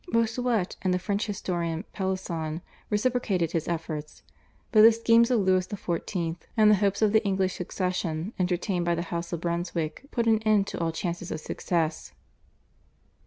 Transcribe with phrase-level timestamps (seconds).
[0.07, 4.23] Bossuet and the French historian Pellisson reciprocated his efforts,
[4.71, 6.37] but the schemes of Louis XIV.
[6.57, 10.39] and the hopes of the English succession entertained by the House of Brunswick out an
[10.41, 12.13] end to all chances of success.